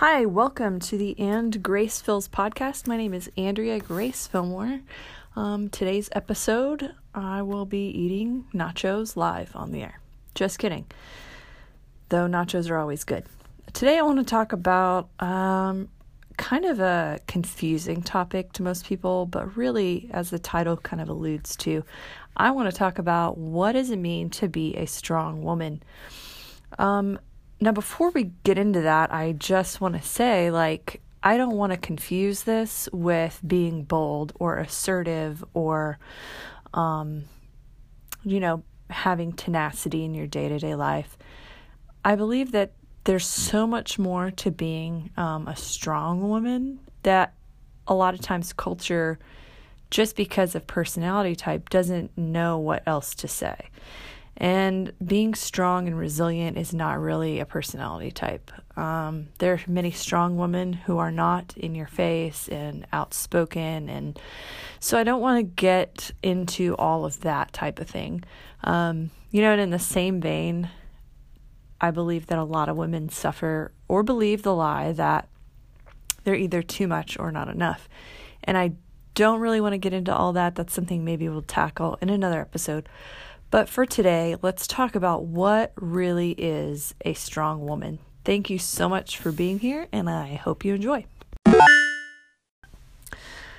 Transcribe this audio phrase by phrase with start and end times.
[0.00, 2.86] Hi, welcome to the And Grace Fills podcast.
[2.86, 4.80] My name is Andrea Grace Fillmore.
[5.36, 10.00] Um, today's episode, I will be eating nachos live on the air.
[10.34, 10.86] Just kidding.
[12.08, 13.26] Though nachos are always good.
[13.74, 15.90] Today, I want to talk about um,
[16.38, 21.10] kind of a confusing topic to most people, but really, as the title kind of
[21.10, 21.84] alludes to,
[22.38, 25.82] I want to talk about what does it mean to be a strong woman.
[26.78, 27.18] Um,
[27.60, 31.72] now, before we get into that, I just want to say, like, I don't want
[31.72, 35.98] to confuse this with being bold or assertive or,
[36.72, 37.24] um,
[38.24, 41.18] you know, having tenacity in your day to day life.
[42.02, 42.72] I believe that
[43.04, 47.34] there's so much more to being um, a strong woman that
[47.86, 49.18] a lot of times culture,
[49.90, 53.68] just because of personality type, doesn't know what else to say.
[54.40, 58.50] And being strong and resilient is not really a personality type.
[58.74, 63.90] Um, there are many strong women who are not in your face and outspoken.
[63.90, 64.18] And
[64.78, 68.24] so I don't want to get into all of that type of thing.
[68.64, 70.70] Um, you know, and in the same vein,
[71.78, 75.28] I believe that a lot of women suffer or believe the lie that
[76.24, 77.90] they're either too much or not enough.
[78.42, 78.72] And I
[79.14, 80.54] don't really want to get into all that.
[80.54, 82.88] That's something maybe we'll tackle in another episode.
[83.50, 87.98] But for today, let's talk about what really is a strong woman.
[88.24, 91.06] Thank you so much for being here, and I hope you enjoy.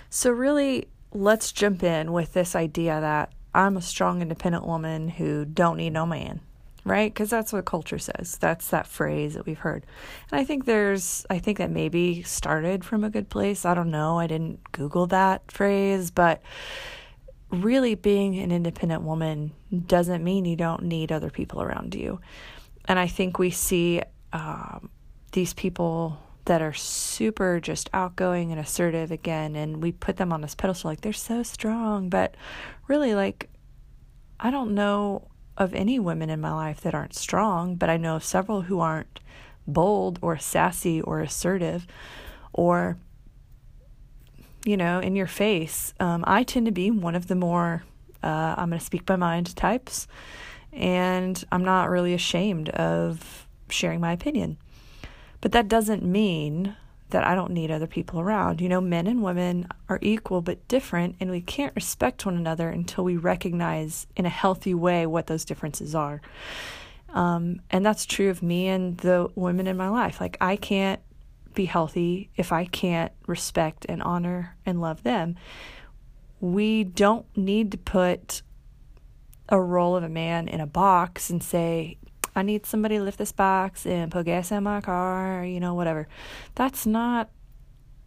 [0.09, 5.43] So, really, let's jump in with this idea that I'm a strong, independent woman who
[5.43, 6.39] don't need no man,
[6.85, 7.13] right?
[7.13, 8.37] Because that's what culture says.
[8.39, 9.85] That's that phrase that we've heard.
[10.31, 13.65] And I think there's, I think that maybe started from a good place.
[13.65, 14.19] I don't know.
[14.19, 16.41] I didn't Google that phrase, but
[17.51, 19.51] really being an independent woman
[19.85, 22.19] doesn't mean you don't need other people around you.
[22.85, 24.01] And I think we see
[24.33, 24.89] um,
[25.33, 30.41] these people that are super just outgoing and assertive again, and we put them on
[30.41, 32.09] this pedestal like they're so strong.
[32.09, 32.35] But
[32.87, 33.49] really, like,
[34.39, 38.15] I don't know of any women in my life that aren't strong, but I know
[38.15, 39.19] of several who aren't
[39.67, 41.85] bold or sassy or assertive
[42.53, 42.97] or
[44.65, 45.93] you know, in your face.
[45.99, 47.83] Um, I tend to be one of the more,
[48.23, 50.07] uh, I'm going to speak my mind types,
[50.71, 54.57] and I'm not really ashamed of sharing my opinion.
[55.41, 56.75] But that doesn't mean
[57.09, 58.61] that I don't need other people around.
[58.61, 62.69] You know, men and women are equal but different, and we can't respect one another
[62.69, 66.21] until we recognize in a healthy way what those differences are.
[67.09, 70.21] Um, and that's true of me and the women in my life.
[70.21, 71.01] Like, I can't
[71.53, 75.35] be healthy if I can't respect and honor and love them.
[76.39, 78.41] We don't need to put
[79.49, 81.97] a role of a man in a box and say,
[82.35, 85.73] I need somebody to lift this box and put gas in my car, you know,
[85.73, 86.07] whatever.
[86.55, 87.29] That's not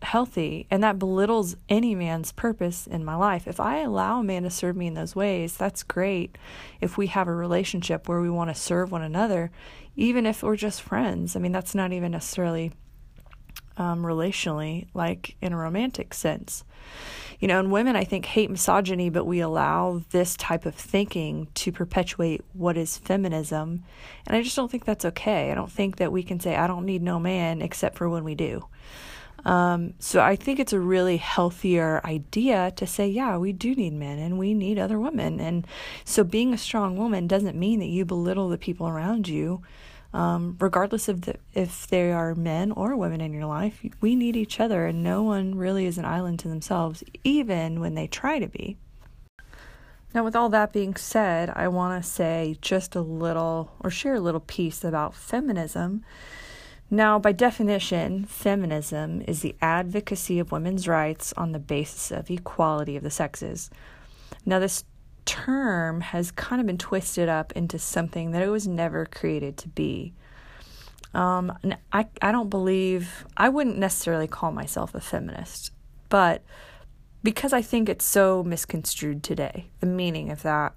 [0.05, 3.49] healthy and that belittles any man's purpose in my life.
[3.49, 6.37] If I allow a man to serve me in those ways, that's great.
[6.81, 9.51] If we have a relationship where we want to serve one another,
[9.97, 12.73] even if we're just friends, I mean, that's not even necessarily
[13.77, 16.65] um, relationally, like in a romantic sense.
[17.41, 21.49] You know, and women, I think, hate misogyny, but we allow this type of thinking
[21.55, 23.83] to perpetuate what is feminism.
[24.27, 25.51] And I just don't think that's okay.
[25.51, 28.25] I don't think that we can say, I don't need no man except for when
[28.25, 28.67] we do.
[29.45, 33.93] Um, so I think it's a really healthier idea to say, yeah, we do need
[33.93, 35.39] men and we need other women.
[35.41, 35.67] And
[36.05, 39.63] so being a strong woman doesn't mean that you belittle the people around you
[40.15, 44.37] um, regardless of the, if they are men or women in your life, we need
[44.37, 48.39] each other, and no one really is an island to themselves, even when they try
[48.39, 48.79] to be.
[50.15, 54.15] Now, with all that being said, I want to say just a little or share
[54.15, 56.05] a little piece about feminism.
[56.89, 62.95] Now, by definition, feminism is the advocacy of women's rights on the basis of equality
[62.95, 63.69] of the sexes.
[64.47, 64.85] Now, this
[65.25, 69.69] term has kind of been twisted up into something that it was never created to
[69.69, 70.13] be.
[71.15, 71.57] Um,
[71.93, 75.71] I, I don't believe, I wouldn't necessarily call myself a feminist,
[76.09, 76.43] but
[77.23, 80.75] because I think it's so misconstrued today, the meaning of that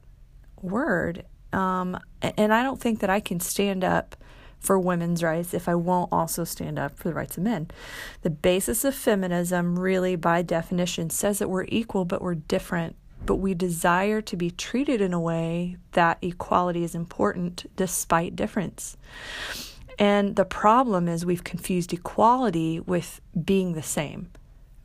[0.62, 4.16] word, um, and I don't think that I can stand up
[4.60, 7.70] for women's rights if I won't also stand up for the rights of men.
[8.22, 13.36] The basis of feminism, really, by definition, says that we're equal but we're different but
[13.36, 18.98] we desire to be treated in a way that equality is important despite difference.
[20.00, 24.30] And the problem is we've confused equality with being the same.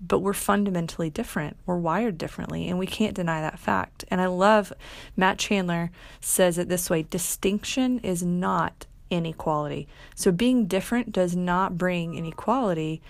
[0.00, 1.56] But we're fundamentally different.
[1.64, 4.04] We're wired differently, and we can't deny that fact.
[4.08, 4.72] And I love
[5.16, 9.86] Matt Chandler says it this way distinction is not inequality.
[10.16, 13.00] So being different does not bring inequality.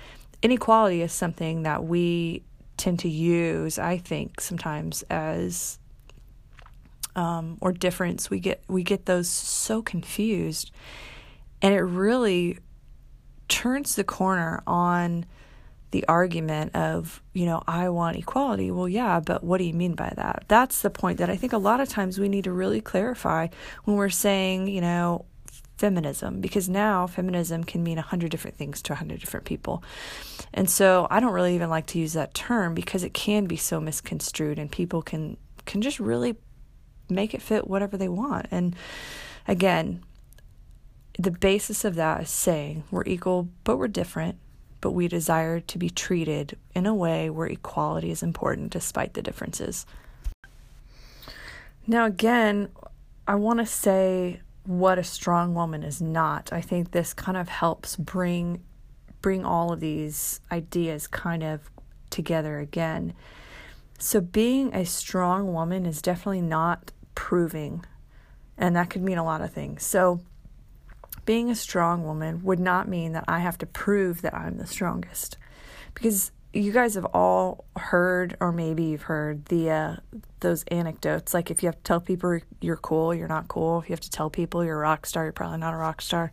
[0.43, 2.43] Inequality is something that we
[2.83, 5.79] tend to use, I think, sometimes as
[7.15, 8.29] um, or difference.
[8.29, 10.73] We get we get those so confused,
[11.61, 12.59] and it really
[13.49, 15.27] turns the corner on
[15.93, 18.71] the argument of, you know, I want equality.
[18.71, 20.45] Well, yeah, but what do you mean by that?
[20.49, 23.49] That's the point that I think a lot of times we need to really clarify
[23.85, 25.27] when we're saying, you know,
[25.83, 29.83] feminism because now feminism can mean a hundred different things to a hundred different people.
[30.55, 33.57] And so I don't really even like to use that term because it can be
[33.57, 35.37] so misconstrued and people can
[35.67, 36.37] can just really
[37.09, 38.47] make it fit whatever they want.
[38.53, 38.77] And
[39.49, 40.05] again,
[41.19, 44.37] the basis of that is saying we're equal but we're different,
[44.81, 49.23] but we desire to be treated in a way where equality is important despite the
[49.23, 49.85] differences.
[51.89, 52.69] Now again,
[53.27, 56.53] I want to say what a strong woman is not.
[56.53, 58.63] I think this kind of helps bring
[59.21, 61.71] bring all of these ideas kind of
[62.11, 63.15] together again.
[63.99, 67.85] So being a strong woman is definitely not proving
[68.59, 69.85] and that could mean a lot of things.
[69.85, 70.21] So
[71.25, 74.67] being a strong woman would not mean that I have to prove that I'm the
[74.67, 75.37] strongest.
[75.95, 79.97] Because you guys have all heard or maybe you've heard the uh,
[80.41, 81.33] those anecdotes.
[81.33, 83.81] Like if you have to tell people you're cool you're not cool.
[83.81, 86.03] If you have to tell people you're a rock star you're probably not a rock
[86.03, 86.31] star.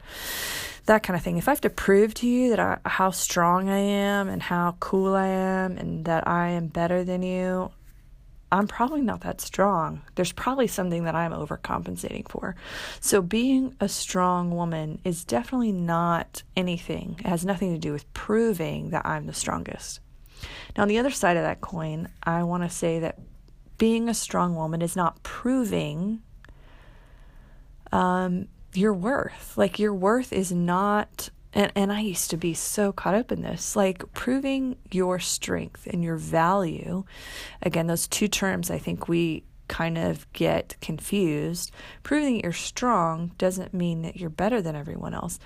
[0.85, 1.37] That kind of thing.
[1.37, 4.75] If i have to prove to you that I, how strong i am and how
[4.79, 7.71] cool i am and that i am better than you
[8.51, 10.01] i'm probably not that strong.
[10.15, 12.55] There's probably something that i'm overcompensating for.
[12.99, 17.17] So being a strong woman is definitely not anything.
[17.19, 20.01] It has nothing to do with proving that i'm the strongest
[20.79, 23.19] now, on the other side of that coin, I want to say that
[23.77, 26.21] being a strong woman is not proving
[27.91, 29.57] um, your worth.
[29.57, 33.41] Like, your worth is not, and, and I used to be so caught up in
[33.41, 37.03] this, like proving your strength and your value.
[37.61, 41.71] Again, those two terms I think we kind of get confused.
[42.03, 45.39] Proving that you're strong doesn't mean that you're better than everyone else.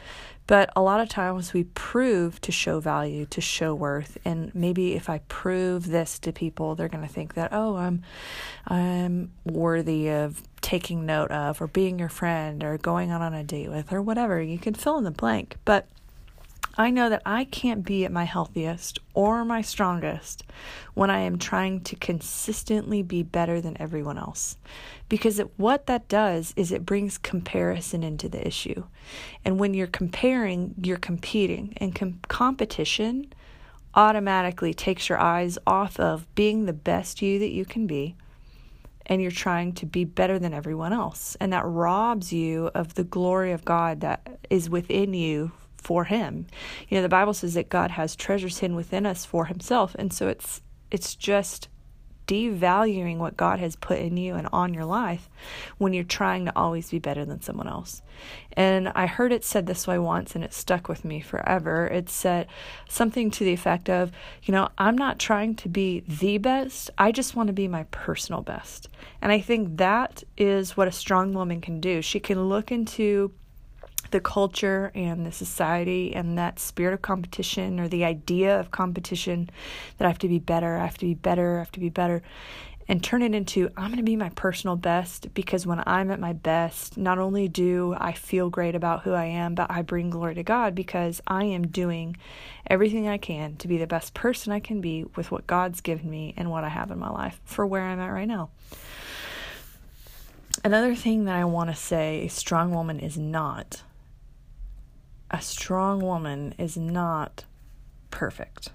[0.48, 4.94] But a lot of times we prove to show value, to show worth, and maybe
[4.94, 8.02] if I prove this to people, they're going to think that oh, I'm
[8.68, 13.44] I'm worthy of taking note of or being your friend or going out on a
[13.44, 14.42] date with or whatever.
[14.42, 15.58] You can fill in the blank.
[15.64, 15.88] But
[16.76, 20.44] I know that I can't be at my healthiest or my strongest
[20.96, 24.58] when I am trying to consistently be better than everyone else.
[25.08, 28.86] Because it, what that does is it brings comparison into the issue.
[29.46, 31.74] And when you're comparing, you're competing.
[31.78, 33.32] And com- competition
[33.94, 38.16] automatically takes your eyes off of being the best you that you can be.
[39.06, 41.38] And you're trying to be better than everyone else.
[41.40, 45.52] And that robs you of the glory of God that is within you
[45.84, 46.48] for him.
[46.90, 50.14] You know, the Bible says that God has treasures hidden within us for himself, and
[50.14, 51.70] so it's it's just
[52.28, 55.30] devaluing what God has put in you and on your life
[55.78, 58.02] when you're trying to always be better than someone else.
[58.54, 61.88] And I heard it said this way once and it stuck with me forever.
[61.88, 62.48] It said
[62.88, 64.12] something to the effect of,
[64.44, 67.84] you know, I'm not trying to be the best, I just want to be my
[67.92, 68.90] personal best.
[69.22, 72.02] And I think that is what a strong woman can do.
[72.02, 73.34] She can look into
[74.14, 79.50] the culture and the society and that spirit of competition or the idea of competition
[79.98, 81.90] that I have to be better, I have to be better, I have to be
[81.90, 82.22] better,
[82.88, 86.20] and turn it into I'm going to be my personal best because when I'm at
[86.20, 90.12] my best, not only do I feel great about who I am, but I bring
[90.12, 92.16] glory to God because I am doing
[92.68, 96.08] everything I can to be the best person I can be with what God's given
[96.08, 98.52] me and what I have in my life for where I'm at right now.
[100.64, 103.82] Another thing that I want to say a strong woman is not
[105.34, 107.44] a strong woman is not
[108.12, 108.70] perfect.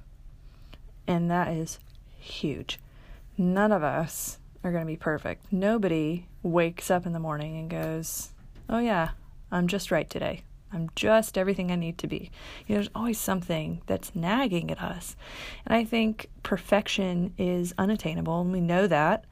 [1.07, 1.79] And that is
[2.19, 2.81] huge.
[3.39, 5.53] None of us are going to be perfect.
[5.53, 8.31] Nobody wakes up in the morning and goes,
[8.69, 9.11] Oh, yeah,
[9.53, 10.43] I'm just right today.
[10.73, 12.31] I'm just everything I need to be.
[12.67, 15.17] You know, there's always something that's nagging at us.
[15.65, 19.25] And I think perfection is unattainable, and we know that.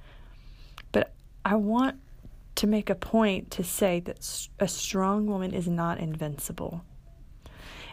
[0.92, 1.12] But
[1.44, 1.96] I want
[2.54, 6.82] to make a point to say that a strong woman is not invincible.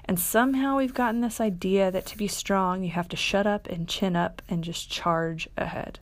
[0.05, 3.67] And somehow we've gotten this idea that to be strong, you have to shut up
[3.67, 5.99] and chin up and just charge ahead.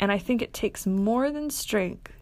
[0.00, 2.12] And I think it takes more than strength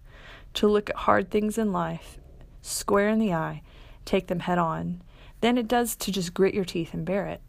[0.54, 2.18] to look at hard things in life
[2.62, 3.62] square in the eye,
[4.04, 5.00] take them head on,
[5.40, 7.40] than it does to just grit your teeth and bear it.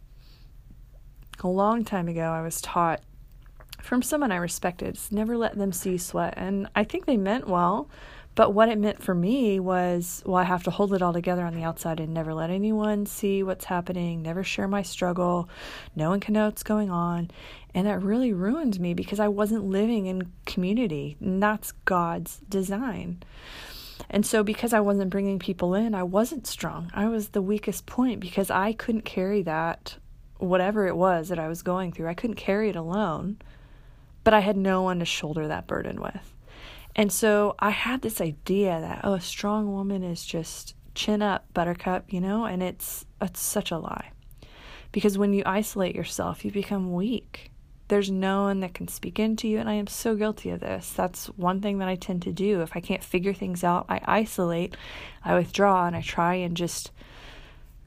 [1.40, 3.00] A long time ago, I was taught
[3.82, 6.34] from someone I respected never let them see sweat.
[6.36, 7.88] And I think they meant well,
[8.38, 11.44] But what it meant for me was, well, I have to hold it all together
[11.44, 15.48] on the outside and never let anyone see what's happening, never share my struggle.
[15.96, 17.32] No one can know what's going on.
[17.74, 21.16] And that really ruined me because I wasn't living in community.
[21.20, 23.24] And that's God's design.
[24.08, 26.92] And so, because I wasn't bringing people in, I wasn't strong.
[26.94, 29.96] I was the weakest point because I couldn't carry that,
[30.36, 32.06] whatever it was that I was going through.
[32.06, 33.38] I couldn't carry it alone,
[34.22, 36.37] but I had no one to shoulder that burden with.
[36.98, 41.46] And so I had this idea that, oh, a strong woman is just chin up,
[41.54, 44.10] buttercup, you know, and it's, it's such a lie.
[44.90, 47.52] Because when you isolate yourself, you become weak.
[47.86, 50.92] There's no one that can speak into you, and I am so guilty of this.
[50.92, 52.62] That's one thing that I tend to do.
[52.62, 54.76] If I can't figure things out, I isolate,
[55.24, 56.90] I withdraw, and I try and just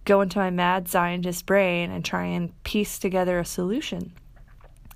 [0.05, 4.13] go into my mad scientist brain and try and piece together a solution.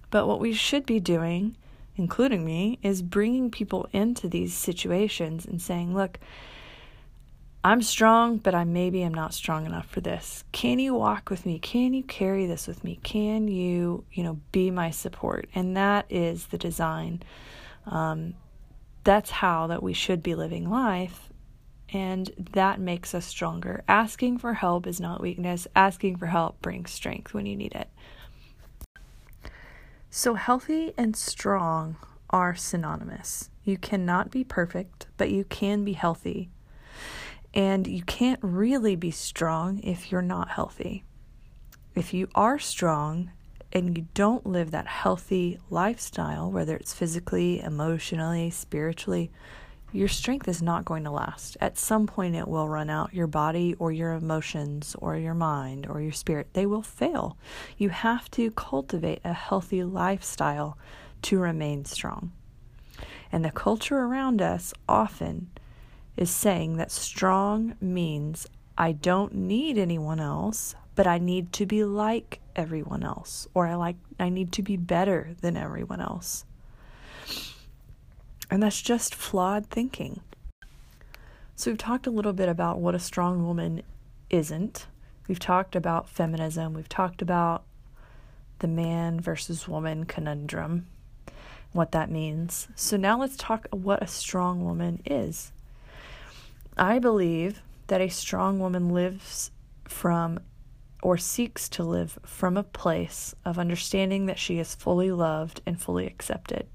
[0.10, 1.58] But what we should be doing
[1.96, 6.20] including me, is bringing people into these situations and saying, look,
[7.64, 10.44] I'm strong, but I maybe am not strong enough for this.
[10.52, 11.58] Can you walk with me?
[11.58, 13.00] Can you carry this with me?
[13.02, 15.50] Can you, you know, be my support?
[15.56, 17.24] And that is the design.
[17.88, 18.36] Um,
[19.04, 21.32] that's how that we should be living life.
[21.92, 23.84] And that makes us stronger.
[23.88, 25.68] Asking for help is not weakness.
[25.76, 27.90] Asking for help brings strength when you need it.
[30.18, 31.98] So, healthy and strong
[32.30, 33.50] are synonymous.
[33.66, 36.50] You cannot be perfect, but you can be healthy.
[37.54, 41.04] And you can't really be strong if you're not healthy.
[41.96, 43.32] If you are strong
[43.74, 49.34] and you don't live that healthy lifestyle, whether it's physically, emotionally, spiritually,
[49.96, 51.58] your strength is not going to last.
[51.62, 53.14] At some point, it will run out.
[53.14, 57.38] Your body or your emotions or your mind or your spirit, they will fail.
[57.78, 60.78] You have to cultivate a healthy lifestyle
[61.24, 62.32] to remain strong.
[63.32, 65.50] And the culture around us often
[66.18, 68.48] is saying that strong means
[68.78, 73.76] I don't need anyone else, but I need to be like everyone else, or I
[73.76, 76.46] like I need to be better than everyone else.
[78.50, 80.22] And that's just flawed thinking.
[81.56, 83.82] So, we've talked a little bit about what a strong woman
[84.30, 84.88] isn't.
[85.28, 86.74] We've talked about feminism.
[86.74, 87.64] We've talked about
[88.60, 90.88] the man versus woman conundrum,
[91.72, 92.68] what that means.
[92.76, 95.52] So, now let's talk what a strong woman is.
[96.78, 99.52] I believe that a strong woman lives
[99.86, 100.40] from
[101.02, 105.80] or seeks to live from a place of understanding that she is fully loved and
[105.80, 106.68] fully accepted.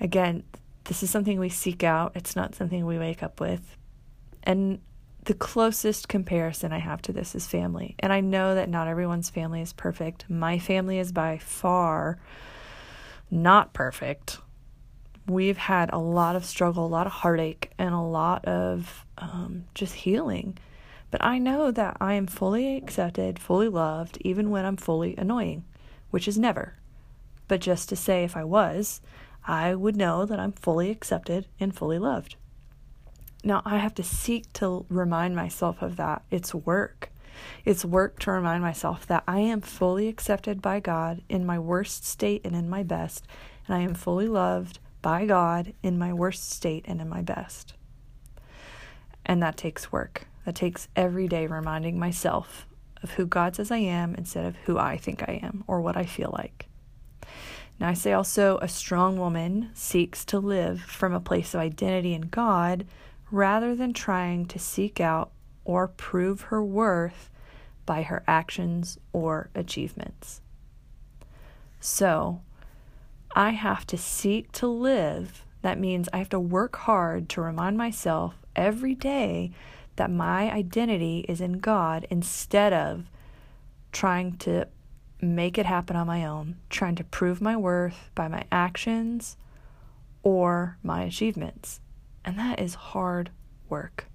[0.00, 0.44] Again,
[0.84, 3.76] this is something we seek out, it's not something we wake up with.
[4.42, 4.80] And
[5.24, 7.94] the closest comparison I have to this is family.
[7.98, 10.28] And I know that not everyone's family is perfect.
[10.30, 12.18] My family is by far
[13.30, 14.38] not perfect.
[15.26, 19.66] We've had a lot of struggle, a lot of heartache, and a lot of um,
[19.74, 20.58] just healing.
[21.10, 25.64] But I know that I am fully accepted, fully loved, even when I'm fully annoying,
[26.10, 26.74] which is never.
[27.46, 29.00] But just to say, if I was,
[29.46, 32.36] I would know that I'm fully accepted and fully loved.
[33.42, 36.22] Now, I have to seek to remind myself of that.
[36.30, 37.10] It's work.
[37.64, 42.04] It's work to remind myself that I am fully accepted by God in my worst
[42.04, 43.26] state and in my best,
[43.66, 47.74] and I am fully loved by God in my worst state and in my best.
[49.24, 50.26] And that takes work.
[50.44, 52.66] That takes every day reminding myself
[53.02, 55.96] of who God says I am instead of who I think I am or what
[55.96, 56.69] I feel like.
[57.80, 62.12] Now, I say also a strong woman seeks to live from a place of identity
[62.12, 62.86] in God
[63.30, 65.30] rather than trying to seek out
[65.64, 67.30] or prove her worth
[67.86, 70.42] by her actions or achievements.
[71.80, 72.42] So,
[73.34, 75.46] I have to seek to live.
[75.62, 79.52] That means I have to work hard to remind myself every day
[79.96, 83.06] that my identity is in God instead of
[83.92, 84.66] trying to
[85.22, 89.36] make it happen on my own, trying to prove my worth by my actions
[90.22, 91.80] or my achievements.
[92.24, 93.30] And that is hard
[93.68, 94.06] work.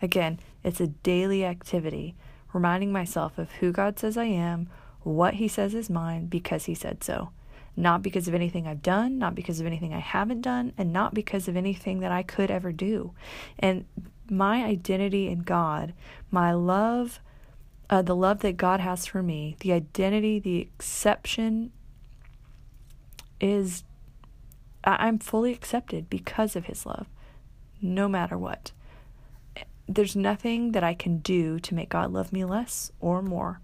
[0.00, 2.14] Again, it's a daily activity,
[2.52, 4.68] reminding myself of who God says I am,
[5.02, 7.30] what He says is mine, because He said so.
[7.76, 11.14] Not because of anything I've done, not because of anything I haven't done, and not
[11.14, 13.12] because of anything that I could ever do.
[13.58, 13.86] And
[14.28, 15.94] my identity in God,
[16.30, 17.20] my love
[17.92, 21.72] uh, the love that God has for me, the identity, the exception
[23.38, 23.84] is
[24.82, 27.06] I'm fully accepted because of His love,
[27.82, 28.72] no matter what.
[29.86, 33.60] There's nothing that I can do to make God love me less or more.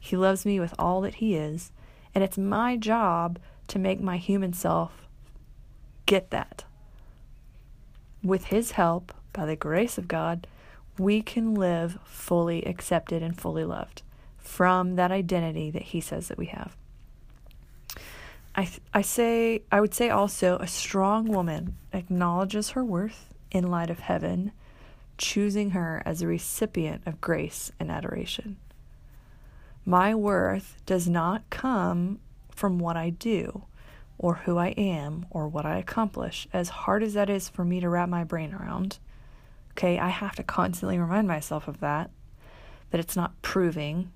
[0.00, 1.70] He loves me with all that He is,
[2.16, 3.38] and it's my job
[3.68, 5.06] to make my human self
[6.04, 6.64] get that.
[8.24, 10.48] with His help, by the grace of God,
[10.98, 14.02] we can live fully accepted and fully loved
[14.38, 16.76] from that identity that He says that we have.
[18.54, 23.88] I, I say I would say also a strong woman acknowledges her worth in light
[23.90, 24.52] of heaven,
[25.16, 28.58] choosing her as a recipient of grace and adoration.
[29.84, 32.20] My worth does not come
[32.50, 33.64] from what I do
[34.18, 37.80] or who I am or what I accomplish, as hard as that is for me
[37.80, 38.98] to wrap my brain around.
[39.72, 42.10] Okay, I have to constantly remind myself of that,
[42.90, 44.12] that it's not proving,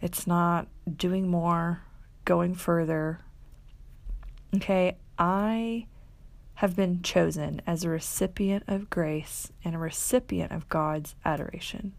[0.00, 1.82] it's not doing more,
[2.24, 3.20] going further.
[4.54, 5.86] Okay, I
[6.54, 11.92] have been chosen as a recipient of grace and a recipient of God's adoration.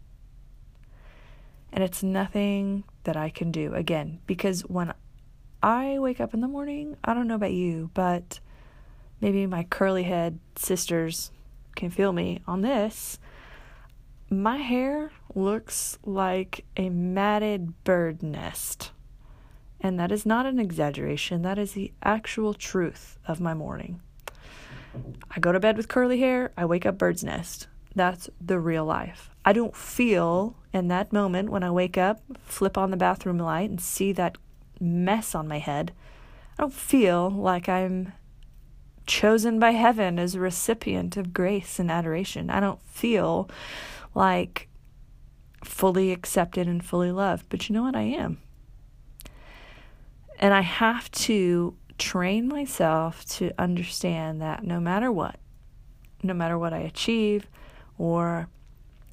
[1.72, 3.74] And it's nothing that I can do.
[3.74, 4.92] Again, because when
[5.62, 8.40] I wake up in the morning, I don't know about you, but
[9.20, 11.30] maybe my curly head sisters
[11.74, 13.18] can feel me on this.
[14.30, 18.92] My hair looks like a matted bird nest.
[19.80, 24.00] And that is not an exaggeration, that is the actual truth of my morning.
[25.30, 27.66] I go to bed with curly hair, I wake up bird's nest.
[27.94, 29.30] That's the real life.
[29.44, 33.70] I don't feel in that moment when I wake up, flip on the bathroom light,
[33.70, 34.38] and see that
[34.80, 35.92] mess on my head.
[36.58, 38.12] I don't feel like I'm
[39.06, 42.50] chosen by heaven as a recipient of grace and adoration.
[42.50, 43.48] I don't feel
[44.14, 44.68] like
[45.64, 47.46] fully accepted and fully loved.
[47.48, 47.96] But you know what?
[47.96, 48.38] I am.
[50.38, 55.36] And I have to train myself to understand that no matter what,
[56.22, 57.46] no matter what I achieve,
[57.98, 58.48] or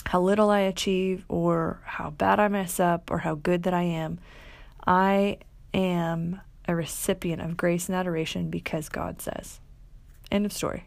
[0.06, 3.84] how little I achieve, or how bad I mess up, or how good that I
[3.84, 4.20] am,
[4.88, 5.38] I
[5.74, 9.60] am a recipient of grace and adoration because God says.
[10.32, 10.86] End of story.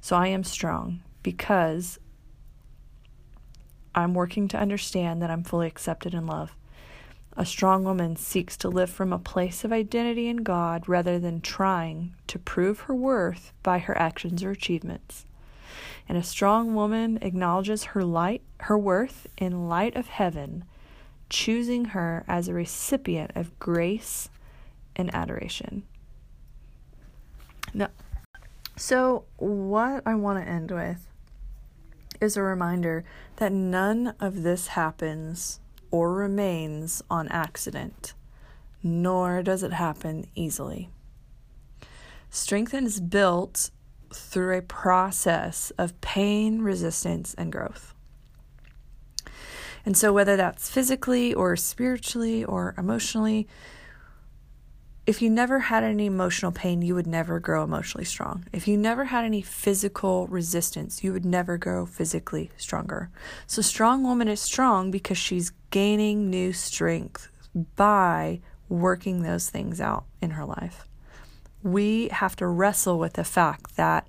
[0.00, 1.98] So I am strong because
[3.94, 6.52] I'm working to understand that I'm fully accepted and loved.
[7.38, 11.40] A strong woman seeks to live from a place of identity in God rather than
[11.40, 15.26] trying to prove her worth by her actions or achievements.
[16.08, 20.64] And a strong woman acknowledges her light her worth in light of heaven
[21.28, 24.28] choosing her as a recipient of grace
[24.94, 25.82] and adoration.
[27.74, 27.88] Now,
[28.76, 31.08] so what I want to end with
[32.20, 33.04] is a reminder
[33.36, 35.60] that none of this happens
[35.90, 38.14] or remains on accident,
[38.82, 40.90] nor does it happen easily.
[42.30, 43.70] Strength is built
[44.12, 47.94] through a process of pain, resistance, and growth.
[49.84, 53.46] And so, whether that's physically or spiritually or emotionally,
[55.06, 58.44] if you never had any emotional pain, you would never grow emotionally strong.
[58.52, 63.10] If you never had any physical resistance, you would never grow physically stronger.
[63.46, 67.28] So, strong woman is strong because she's gaining new strength
[67.76, 70.88] by working those things out in her life.
[71.62, 74.08] We have to wrestle with the fact that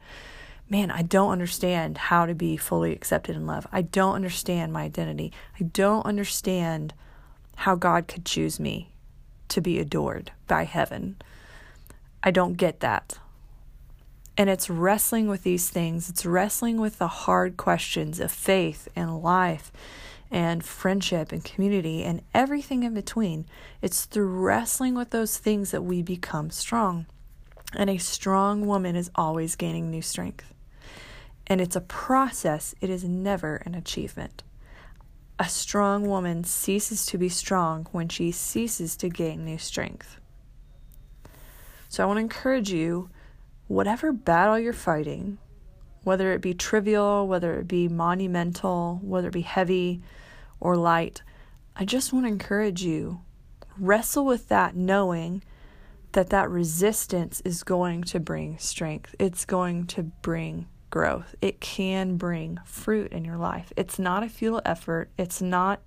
[0.69, 3.65] man, I don't understand how to be fully accepted in love.
[3.71, 5.31] I don't understand my identity.
[5.57, 6.93] I don't understand
[7.55, 8.91] how God could choose me
[9.49, 11.17] to be adored by heaven.
[12.23, 13.19] I don't get that.
[14.37, 16.09] And it's wrestling with these things.
[16.09, 19.71] It's wrestling with the hard questions of faith and life
[20.29, 23.45] and friendship and community and everything in between.
[23.81, 27.07] It's through wrestling with those things that we become strong.
[27.73, 30.53] And a strong woman is always gaining new strength
[31.47, 34.43] and it's a process, it is never an achievement.
[35.39, 40.19] A strong woman ceases to be strong when she ceases to gain new strength.
[41.89, 43.09] So I want to encourage you
[43.67, 45.37] whatever battle you're fighting,
[46.03, 50.01] whether it be trivial, whether it be monumental, whether it be heavy
[50.59, 51.21] or light,
[51.75, 53.21] I just want to encourage you
[53.77, 55.43] wrestle with that knowing
[56.13, 59.13] that that resistance is going to bring strength.
[59.19, 61.35] It's going to bring growth.
[61.41, 63.71] It can bring fruit in your life.
[63.75, 65.09] It's not a futile effort.
[65.17, 65.81] It's not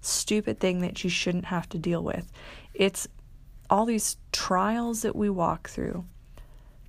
[0.00, 2.30] stupid thing that you shouldn't have to deal with.
[2.74, 3.08] It's
[3.68, 6.04] all these trials that we walk through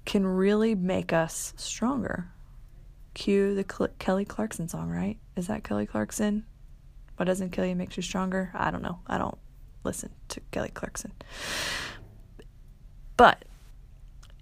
[0.05, 2.29] can really make us stronger.
[3.13, 5.17] Cue the Cl- Kelly Clarkson song, right?
[5.35, 6.45] Is that Kelly Clarkson?
[7.17, 8.51] What doesn't kill you makes you stronger?
[8.53, 8.99] I don't know.
[9.07, 9.37] I don't
[9.83, 11.11] listen to Kelly Clarkson.
[13.17, 13.43] But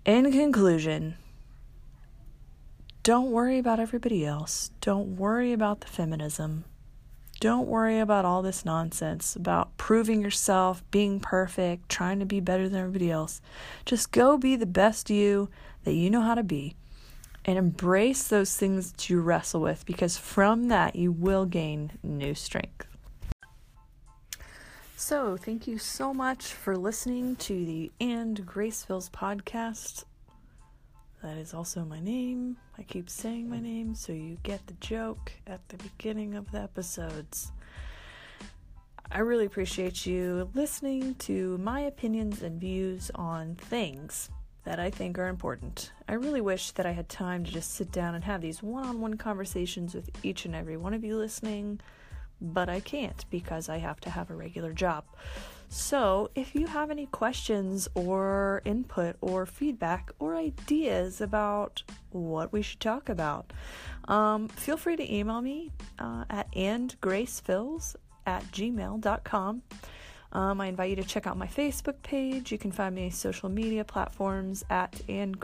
[0.05, 1.15] in conclusion,
[3.05, 4.71] don't worry about everybody else.
[4.81, 6.65] Don't worry about the feminism.
[7.39, 12.67] Don't worry about all this nonsense about proving yourself, being perfect, trying to be better
[12.67, 13.41] than everybody else.
[13.85, 15.51] Just go be the best you
[15.83, 16.75] that you know how to be
[17.45, 22.33] and embrace those things that you wrestle with because from that you will gain new
[22.33, 22.87] strength.
[24.97, 30.05] So, thank you so much for listening to the And Gracefills podcast.
[31.25, 32.55] That is also my name.
[32.77, 36.59] I keep saying my name so you get the joke at the beginning of the
[36.59, 37.51] episodes.
[39.11, 44.29] I really appreciate you listening to my opinions and views on things
[44.65, 45.93] that I think are important.
[46.07, 48.85] I really wish that I had time to just sit down and have these one
[48.85, 51.79] on one conversations with each and every one of you listening
[52.41, 55.05] but I can't because I have to have a regular job.
[55.69, 62.61] So, if you have any questions or input or feedback or ideas about what we
[62.61, 63.51] should talk about,
[64.07, 69.61] um, feel free to email me uh, at andgracefills at gmail.com.
[70.31, 72.51] Um, I invite you to check out my Facebook page.
[72.51, 75.39] You can find me social media platforms at and